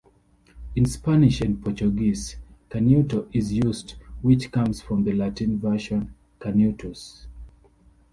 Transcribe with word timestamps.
In 0.75 0.85
Spanish 0.87 1.41
and 1.41 1.63
Portuguese 1.63 2.37
Canuto 2.71 3.27
is 3.31 3.53
used 3.53 3.97
which 4.23 4.51
comes 4.51 4.81
from 4.81 5.03
the 5.03 5.13
Latin 5.13 5.59
version 5.59 6.15
Canutus. 6.39 7.27